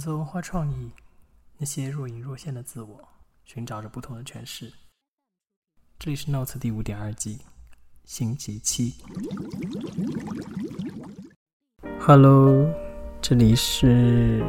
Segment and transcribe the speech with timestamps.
[0.00, 0.90] 择文化创意，
[1.58, 3.08] 那些若隐若现的自我，
[3.44, 4.72] 寻找着不同的诠释。
[5.98, 7.40] 这里是 Notes 第五点二季，
[8.06, 8.94] 星期七。
[12.00, 12.66] Hello，
[13.20, 14.42] 这里是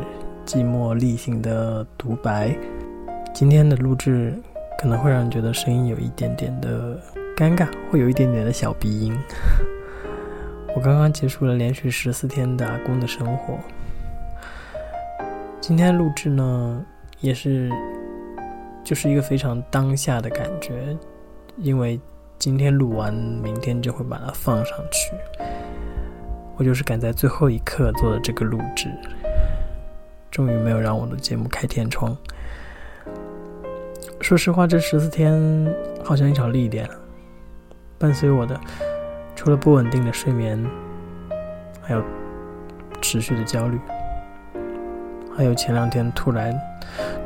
[0.46, 2.58] 寂寞例行的独白。
[3.34, 4.42] 今天的录制
[4.80, 6.98] 可能会让人觉得声音有一点点的
[7.36, 9.14] 尴尬，会有一点点的小鼻音。
[10.74, 13.60] 我刚刚结束了连续十四天打工的生活。
[15.62, 16.84] 今天录制呢，
[17.20, 17.70] 也是
[18.84, 20.98] 就是一个非常当下的感觉，
[21.58, 22.02] 因为
[22.40, 25.16] 今天录完，明天就会把它放上去。
[26.58, 28.92] 我就是赶在最后一刻做的这个录制，
[30.32, 32.18] 终于没有让我的节目开天窗。
[34.20, 35.40] 说实话，这十四天
[36.04, 36.90] 好像一场历练，
[38.00, 38.60] 伴随我的
[39.36, 40.60] 除了不稳定的睡眠，
[41.82, 42.04] 还有
[43.00, 43.80] 持续的焦虑。
[45.36, 46.54] 还有前两天突然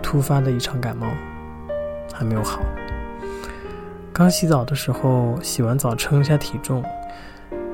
[0.02, 1.08] 突发的一场感冒，
[2.14, 2.59] 还没有好。
[4.14, 6.84] 刚洗澡的时候，洗完澡称一下体重，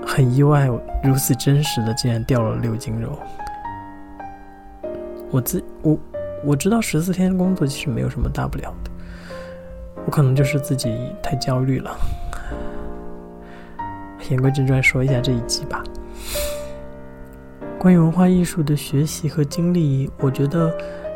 [0.05, 0.67] 很意外，
[1.03, 3.19] 如此真实的竟然掉了六斤肉。
[5.29, 5.97] 我自我
[6.43, 8.91] 我知道十四天工作其实没有什么大不了的，
[10.05, 11.95] 我可能就是自己太焦虑了。
[14.29, 15.80] 言归正传，说一下这一集吧。
[17.81, 20.71] 关于文化艺术的学习和经历，我觉得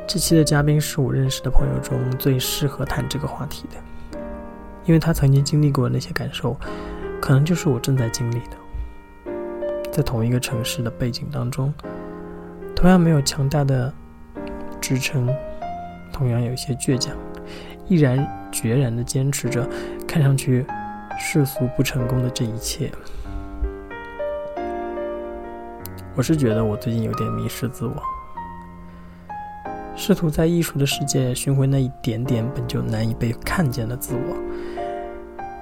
[0.08, 4.20] 这期的嘉宾是我认识的朋友中最适合谈这个话题的，
[4.84, 6.58] 因为他曾经经历过那些感受，
[7.22, 9.32] 可能就是我正在经历的。
[9.92, 11.72] 在同一个城市的背景当中，
[12.76, 13.94] 同样没有强大的
[14.82, 15.30] 支撑，
[16.12, 17.16] 同样有一些倔强，
[17.88, 19.70] 毅然决然地坚持着
[20.08, 20.66] 看上去
[21.20, 22.92] 世俗不成功的这一切。
[26.16, 28.02] 我是觉得我最近有点迷失自我，
[29.98, 34.38] 试图在艺术的世界寻回那一点点本就难以被看见的自我，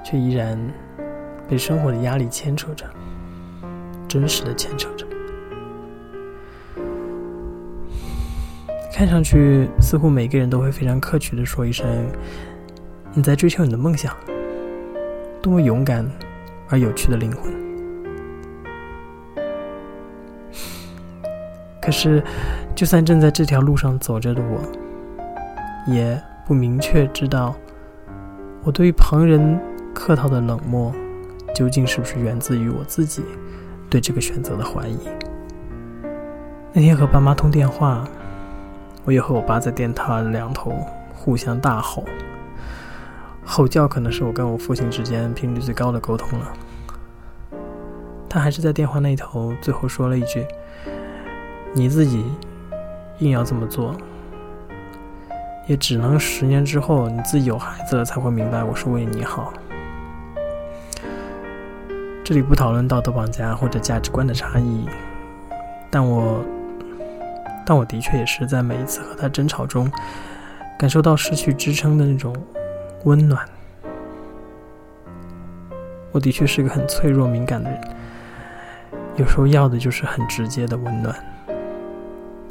[0.03, 0.55] 却依然
[1.50, 2.85] 被生活的压力牵扯着，
[4.07, 5.07] 真实的牵扯着。
[8.94, 11.88] 看上去似乎每个人都会非常客气的说一声
[13.11, 14.16] ：“你在追求你的梦想，
[15.41, 16.07] 多么勇敢
[16.69, 17.51] 而有趣的灵魂。”
[21.83, 22.23] 可是，
[22.73, 24.61] 就算正在这条路上走着的我，
[25.85, 26.17] 也
[26.47, 27.53] 不明确知道，
[28.63, 29.59] 我对于旁人
[29.93, 30.93] 客套的冷漠，
[31.53, 33.22] 究竟是不是源自于我自己
[33.89, 34.97] 对这个选择的怀疑。
[36.72, 38.07] 那天和爸妈通电话，
[39.03, 40.73] 我也和我爸在电塔两头
[41.13, 42.05] 互相大吼，
[43.43, 46.53] 吼叫可能是我跟我父亲之间频率最高的沟通了。
[48.29, 50.45] 他还是在电话那头最后说了一句。
[51.75, 52.23] 你自己
[53.17, 53.95] 硬要这么做，
[55.66, 59.51] 也只能十年之后你自己有孩子了才会明白我是为你好。
[62.23, 64.88] 这里不讨论道德绑架或者价值观的差异，
[65.89, 66.45] 但我，
[67.66, 69.91] 但我的确也是在每一次和他争吵中，
[70.78, 72.35] 感受到失去支撑的那种
[73.03, 73.44] 温暖。
[76.11, 77.81] 我的确是个很脆弱敏感的人，
[79.16, 81.16] 有时候要的就是很直接的温暖。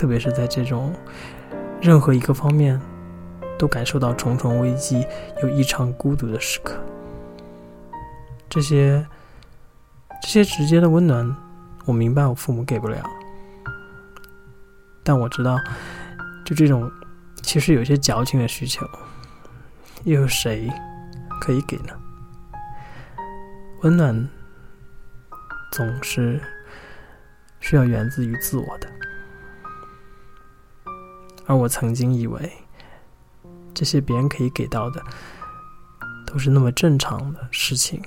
[0.02, 0.92] 特别是在这种
[1.80, 2.80] 任何一个方面
[3.56, 5.06] 都感受到重重危机、
[5.40, 6.74] 又异常孤独的时刻，
[8.48, 9.06] 这些
[10.20, 11.36] 这些直接的温暖，
[11.84, 13.00] 我明白我父母给不了，
[15.04, 15.56] 但我知道，
[16.44, 16.90] 就这种
[17.40, 18.84] 其实有些矫情的需求，
[20.02, 20.68] 又有谁
[21.40, 21.94] 可以给呢？
[23.82, 24.28] 温暖
[25.70, 26.40] 总是
[27.60, 28.91] 需要源自于自我的。
[31.52, 32.50] 而我曾经以为，
[33.74, 35.02] 这些别人可以给到的，
[36.26, 38.02] 都是那么正常的事情，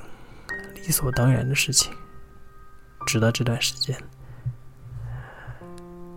[0.73, 1.93] 理所当然的事情。
[3.05, 3.95] 直到这段时间，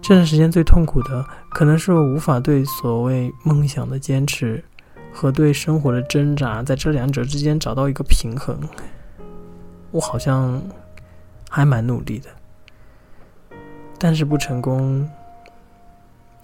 [0.01, 4.65] 这段时间最痛苦的，可能是我无法对所谓梦想的坚持
[5.13, 8.59] 和对生活的挣扎，在这两者之间找到一个平衡。
[9.91, 10.63] 我好像
[11.51, 12.31] 还蛮努力的，
[13.99, 15.07] 但是不成功。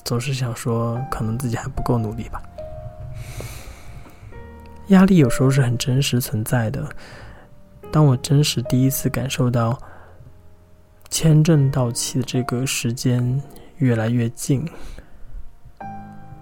[0.04, 2.42] 总是想说，可能自己还不够努力吧。
[4.88, 6.86] 压力有时候是很真实存在的。
[7.90, 9.80] 当我真实第一次感受到
[11.08, 13.42] 签证到期的这个时间
[13.78, 14.68] 越来越近，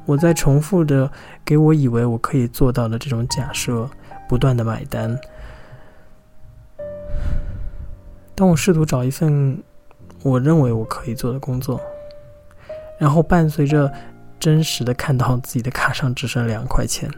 [0.06, 1.09] 我在重复的
[1.44, 3.88] 给我以为我可以做到的这种假设
[4.29, 5.17] 不断的买单。
[8.35, 9.62] 当我试图找一份
[10.25, 11.81] 我认为我可以做的工作。
[13.02, 13.93] 然后伴随着
[14.38, 17.10] 真实的看到自己的卡上只剩两块钱，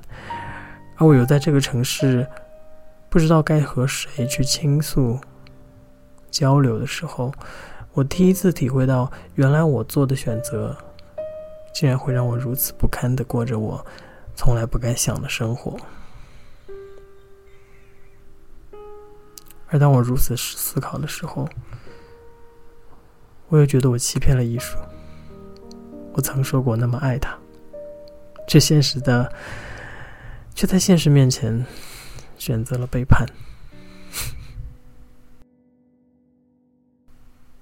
[0.97, 2.27] 而我又在这个城市，
[3.11, 5.21] 不知道该和谁去倾诉、
[6.31, 7.31] 交流的时候，
[7.93, 10.75] 我第一次体会到，原来我做的选择，
[11.75, 13.85] 竟然会让我如此不堪的过着我
[14.35, 15.77] 从来不敢想的生活。
[19.69, 21.47] 而当我如此思考的时候，
[23.49, 24.79] 我又觉得我欺骗了艺术。
[26.15, 27.37] 我曾说过那么爱他，
[28.49, 29.31] 却现实的，
[30.55, 31.65] 却在现实面前
[32.39, 33.27] 选择了背叛。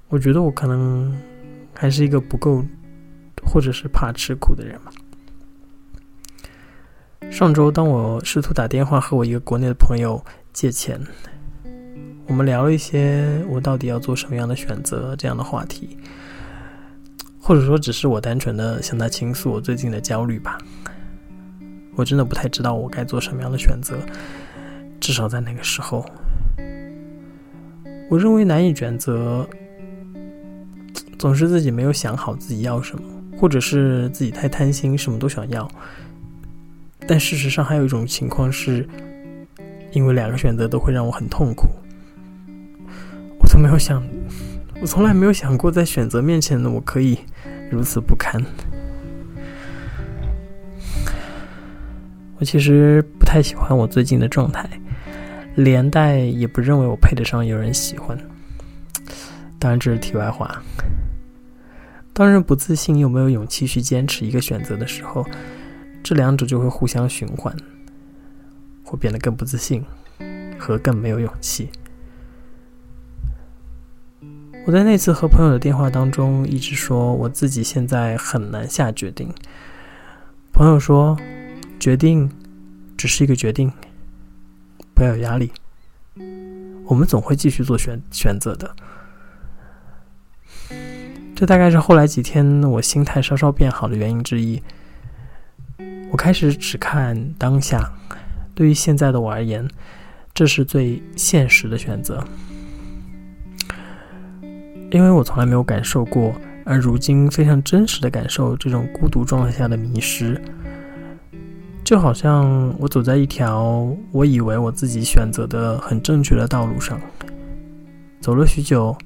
[0.08, 1.19] 我觉得我可能
[1.75, 2.62] 还是一个不够，
[3.43, 4.93] 或者是怕吃苦的人吧。
[7.31, 10.22] 上周，当我试图打电话和我一个国内的朋友
[10.52, 11.00] 借钱。
[12.26, 15.98] 我们聊了一些我到底要做什么样的选择这样的话题，
[17.43, 20.56] 或者说只是我单纯的向他倾诉我最近的焦虑吧。
[21.97, 23.99] 我真的不太知道我该做什么样的选择，
[25.00, 26.06] 至少在那个时候，
[28.09, 29.47] 我认为难以选择，
[31.19, 33.03] 总是自己没有想好自己要什么，
[33.37, 35.71] 或者是自己太贪心，什么都想要。
[37.06, 38.89] 但事实上还有一种情况是，
[39.91, 41.69] 因为两个选择都会让我很痛苦。
[43.39, 44.03] 我都没有想，
[44.82, 47.17] 我从来没有想过，在选择面前的我可以
[47.70, 48.44] 如此不堪。
[52.40, 54.69] 我其实不太喜欢我最近的状态，
[55.55, 58.19] 连带也不认为我配得上有人喜欢。
[59.61, 60.61] 当然这是题外话。
[62.12, 65.25] 当人不自信又没有勇气去坚持一个选择的时候，
[66.02, 67.55] 这两者就会互相循环，
[68.82, 69.84] 会变得更不自信
[70.58, 71.69] 和更没有勇气。
[74.64, 79.29] 我在那次和朋友的电话当中，一直说我自己现在很难下决定。
[80.53, 81.19] 朋友说
[81.81, 82.31] ：“决定
[82.97, 83.73] 只是一个决定，
[84.94, 85.50] 不要有压力，
[86.85, 88.73] 我们总会继续做选选择的。”
[91.35, 94.62] 这大概是后来几天我心态稍稍变好的原因之一。
[96.12, 97.91] 我开始只看当下，
[98.55, 99.69] 对于现在的我而言，
[100.32, 102.23] 这是最现实的选择。
[104.93, 106.35] 因为我从来没有感受过，
[106.65, 110.41] 而如今非常真实的感受这种孤独状态下的迷失，
[111.83, 117.00] 就好像我走在一条我以为我自己选择的很正确的道路上，
[118.21, 118.97] 走了许久，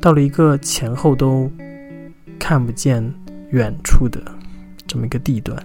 [0.00, 1.50] 到了一个前后都
[2.38, 3.02] 看不见
[3.50, 4.20] 远处的
[4.86, 5.58] 这么一个地段。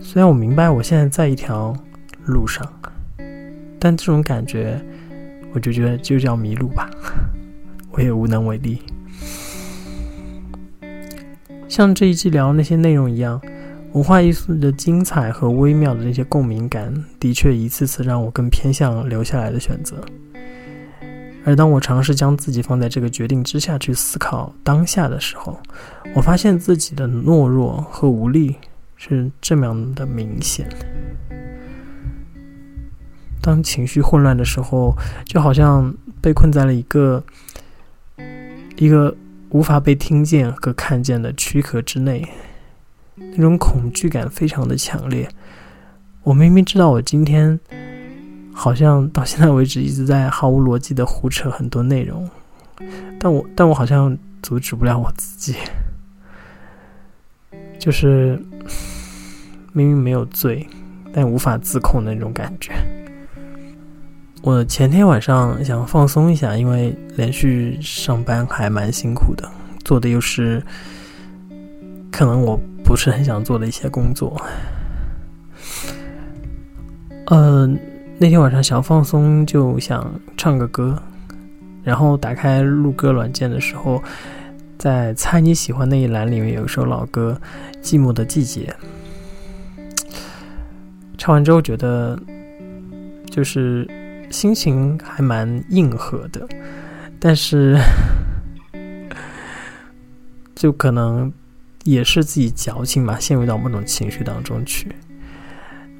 [0.00, 1.74] 虽然我明白我现在在一条
[2.26, 2.70] 路上，
[3.78, 4.78] 但这种感觉，
[5.54, 6.90] 我就觉得就叫迷路吧。
[7.96, 8.82] 我也无能为力。
[11.68, 13.40] 像这一季聊那些内容一样，
[13.92, 19.96] 文化艺术的精彩和微妙的那些共鸣感，的确一次次让我更偏向留下来的选择。
[21.44, 25.58] 而当我尝试将自己放在这个决定之下去思考当下的时候，
[26.14, 28.54] 我发现自己的懦弱和无力
[28.96, 30.68] 是这么样的明显。
[33.42, 34.94] 当情绪混乱的时候，
[35.24, 37.22] 就好像被困在了一个。
[38.76, 39.14] 一个
[39.50, 42.26] 无法被听见和看见的躯壳之内，
[43.16, 45.28] 那种恐惧感非常的强烈。
[46.22, 47.58] 我明明知道我今天
[48.52, 52.28] 好像到现在为止一直在毫无逻辑的胡扯很多内容，
[53.20, 55.56] 但我但我好像阻止不了我自己，
[57.78, 58.40] 就是
[59.72, 60.66] 明明没有醉，
[61.12, 62.72] 但无法自控的那种感觉。
[64.44, 69.50] 我前天晚上想放松一下，因为连续上班还蛮辛苦的，
[69.86, 70.62] 做的又是
[72.12, 74.38] 可能我不是很想做的一些工作。
[77.28, 77.66] 呃，
[78.18, 81.02] 那天晚上想放松，就想唱个歌，
[81.82, 84.02] 然后打开录歌软件的时候，
[84.76, 87.40] 在猜你喜欢那一栏里面有一首老歌
[87.82, 88.76] 《寂寞的季节》，
[91.16, 92.18] 唱完之后觉得
[93.30, 93.88] 就是。
[94.34, 96.44] 心情还蛮硬核的，
[97.20, 97.78] 但是
[100.56, 101.32] 就可能
[101.84, 104.92] 也是自己矫情吧，陷入到某种情绪当中去。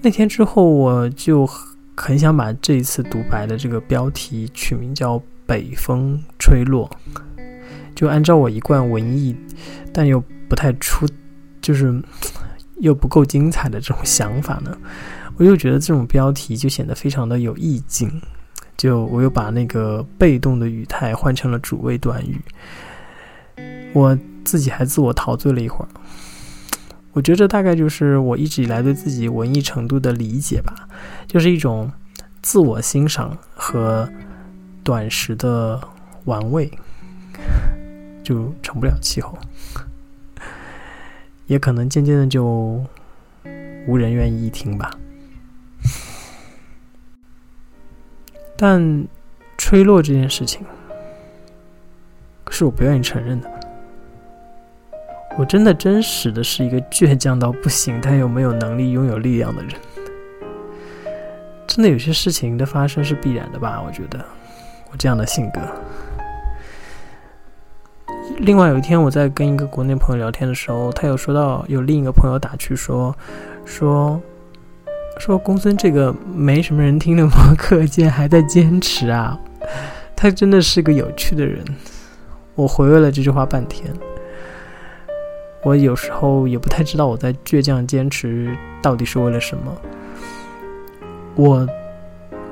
[0.03, 1.49] 那天之后，我就
[1.95, 6.91] 很想把这一次独白的这个标题取名叫《北风吹落》，
[7.95, 9.37] 就按照我一贯文艺
[9.93, 11.07] 但又不太出，
[11.62, 12.03] 就是
[12.83, 14.76] 又不够精彩的这种想法呢。
[15.37, 18.21] 我又觉得这种标题就显得非常的有意境，
[18.76, 22.41] 就我又把那个被动的语态换成了主谓短语。
[23.93, 25.88] 我自己还自我陶醉了一会儿。
[27.12, 30.88] 我觉得这大概就是我一直以来对自己文艺程度的理解吧，
[31.26, 31.91] 就是一种
[32.43, 34.09] 自我欣赏和
[34.83, 35.81] 短时的
[36.25, 36.69] 玩味，
[38.25, 39.38] 就成不了气候，
[41.47, 42.85] 也可能渐渐的就
[43.87, 44.91] 无人愿意听吧。
[48.57, 49.07] 但
[49.59, 50.65] 吹落这件事情，
[52.51, 53.51] 是我不愿意承认的。
[55.37, 59.73] 我真的真实的是一个倔强到不行，但又没有能力拥有力量的人。
[61.67, 63.83] 真的有些事情的发生是必然的吧？
[63.85, 64.25] 我觉得
[64.93, 65.61] 我这样的性格。
[68.39, 73.17] 另外有一天我在跟一个国内朋友聊天的时候，他有说到有另一个朋友打趣说
[73.65, 74.21] 说
[75.18, 79.38] 说公孙这个没什么人听的播客，竟然还在坚持啊！
[80.14, 81.64] 他真的是个有趣的人。
[82.54, 83.92] 我回味了这句话半天。
[85.62, 89.75] 我有时候也不太知道我在倔强坚持到底是为了什么。
[91.37, 91.66] 我，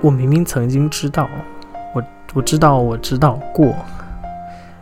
[0.00, 1.28] 我明明曾经知道，
[1.94, 2.02] 我
[2.32, 3.74] 我知道我知道过，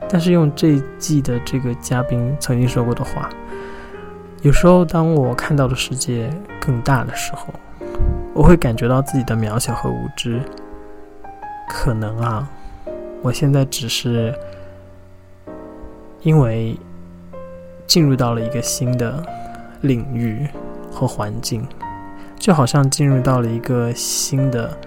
[0.08, 3.28] 但是用这一季的这个嘉宾曾经说过的话，
[4.42, 7.52] 有时候当我看到的世界更大的时候，
[8.35, 10.40] 我会感觉到自己的渺小和无知。
[11.69, 12.49] 可能啊，
[13.23, 14.35] 我现在只是
[16.23, 16.76] 因为。
[17.87, 19.21] 进入到了一个新的
[19.80, 20.49] 领域
[20.92, 21.66] 和环境，
[22.38, 24.78] 就好像进入到了一个新的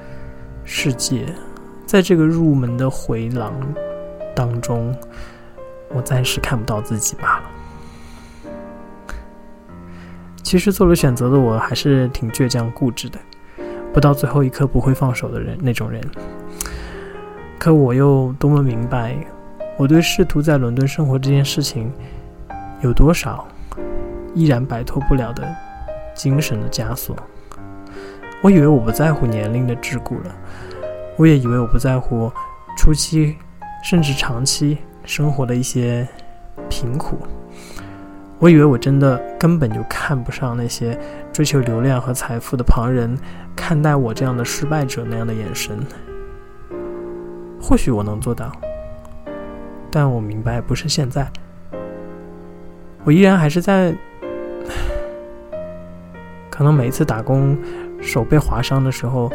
[0.64, 1.26] 世界，
[1.86, 3.52] 在这个入门的回廊
[4.34, 4.96] 当中，
[5.90, 7.44] 我暂时看不到自己罢了。
[10.54, 13.18] 其实做了选择的我，还是挺倔强固执的，
[13.92, 16.00] 不到最后一刻不会放手的人那种人。
[17.58, 19.18] 可我又多么明白，
[19.80, 21.92] 我对试图在伦敦生活这件事情。
[22.84, 23.48] 有多少
[24.36, 25.44] 依然摆脱不了的
[26.14, 27.16] 精神的枷锁？
[28.44, 30.36] 我以为我不在乎年龄的桎梏了，
[31.18, 32.32] 我也以为我不在乎
[32.78, 33.36] 初期
[33.84, 36.08] 甚至长期生活的一些
[36.70, 37.18] 贫苦。
[38.44, 41.00] 我以为我真的根本就看不上那些
[41.32, 43.18] 追求流量和财富的旁人
[43.56, 45.80] 看待我这样的失败者那样的眼神。
[47.62, 48.52] 或许我能做到，
[49.90, 51.26] 但我明白不是现在。
[53.06, 53.96] 我依然还是在，
[56.52, 57.58] 可能每一次打工
[58.02, 59.32] 手被划伤的时候，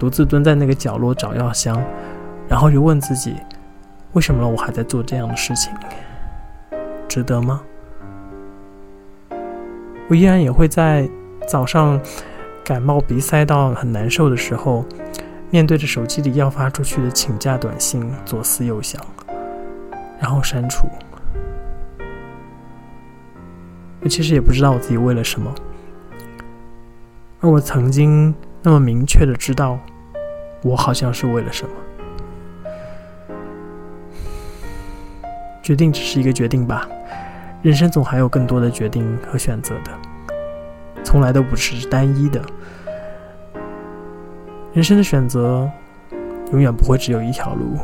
[0.00, 1.80] 独自蹲在那个角落找药箱，
[2.48, 3.36] 然后就问自己：
[4.14, 5.72] 为什么我还在做这样的事情？
[7.06, 7.62] 值得吗？
[10.08, 11.08] 我依然也会在
[11.48, 12.00] 早上
[12.62, 14.84] 感冒鼻塞到很难受的时候，
[15.50, 19.00] 面对着手机里要发出去的请假短信，左思右想，
[20.20, 20.86] 然后删除。
[24.00, 25.54] 我其实也不知道我自己为了什么，
[27.40, 29.78] 而我曾经那么明确的知道，
[30.62, 31.70] 我好像是为了什么。
[35.62, 36.88] 决定只是一个决定吧，
[37.62, 39.92] 人生总还有更多的决定和选择的，
[41.04, 42.42] 从来都不是单一的。
[44.72, 45.70] 人生的选择
[46.50, 47.76] 永远不会只有一条路，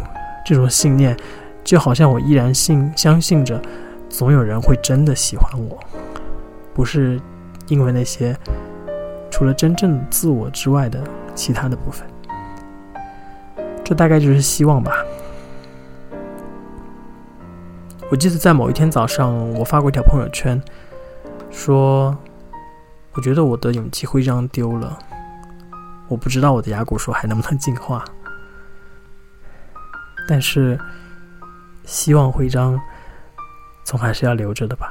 [0.45, 1.17] 这种信念
[1.63, 3.63] 就好像我依然信相信着，
[4.09, 5.79] 总有人会真的喜欢我。
[6.75, 7.21] 不是
[7.69, 8.37] 因为那些
[9.31, 11.01] 除了真正自我之外的
[11.37, 12.05] 其他的部分，
[13.85, 14.93] 这大概就是希望吧。
[18.11, 20.61] 我记得在某一天早上，我发过一条朋友圈，
[21.51, 22.17] 说
[23.13, 24.99] 我觉得我的勇气徽章丢了，
[26.09, 28.03] 我不知道我的牙骨说还能不能进化，
[30.27, 30.79] 但是
[31.85, 32.81] 希望徽章
[33.85, 34.91] 总还是要留着的吧。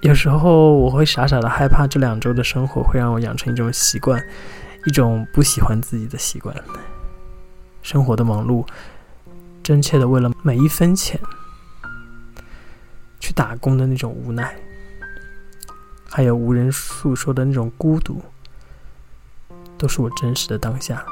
[0.00, 4.20] 有时候我会傻傻的害怕，这两周的生活会让我养成一种习惯，
[4.86, 6.52] 一种不喜欢自己的习惯。
[7.80, 8.66] 生活的忙碌，
[9.62, 11.20] 真切的为了每一分钱
[13.18, 14.54] 去打工的那种无奈，
[16.08, 18.22] 还有无人诉说的那种孤独，
[19.78, 21.04] 都是我真实的当下，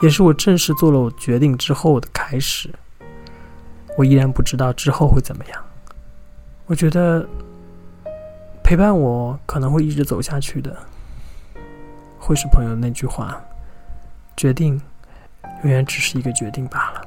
[0.00, 2.72] 也是我正式做了决定之后的开始。
[3.96, 5.64] 我依然不知道之后会怎么样。
[6.66, 7.28] 我觉得。
[8.60, 10.76] 陪伴我可能会一直走下去的，
[12.18, 13.42] 会是朋友那句话
[14.36, 14.78] ：“决定
[15.62, 17.00] 永远只是一个决定罢了。”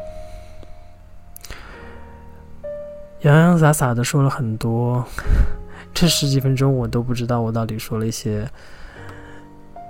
[3.21, 5.05] 洋洋洒洒的说了很多，
[5.93, 8.49] 这十几分钟我都不知道我到底说了一些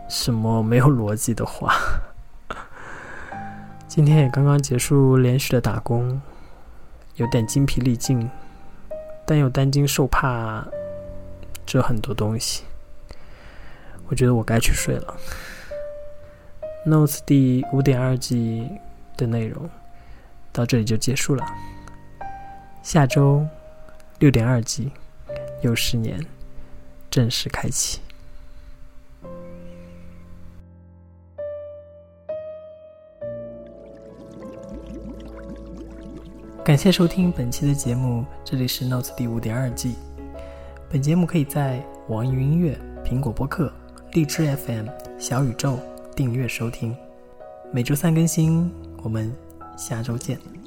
[0.09, 1.73] 什么没有逻辑的话。
[3.87, 6.21] 今天也刚刚结束连续的打工，
[7.15, 8.29] 有点精疲力尽，
[9.25, 10.65] 但又担惊受怕，
[11.65, 12.63] 这很多东西。
[14.07, 15.15] 我觉得我该去睡了。
[16.85, 18.69] Notes 第五点二季
[19.15, 19.69] 的内容
[20.51, 21.45] 到这里就结束了。
[22.83, 23.45] 下周
[24.19, 24.91] 六点二季
[25.61, 26.19] 又十年
[27.09, 27.99] 正式开启。
[36.63, 39.95] 感谢收听本期的节目，这里是 Notes 第五点二季。
[40.89, 43.71] 本节目可以在网易云音乐、苹果播客、
[44.13, 44.87] 荔枝 FM、
[45.19, 45.79] 小宇宙
[46.15, 46.95] 订阅收听，
[47.71, 48.73] 每周三更新。
[49.03, 49.33] 我们
[49.77, 50.60] 下周见。